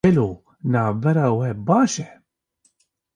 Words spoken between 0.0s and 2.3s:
Gelo navbera we baş e?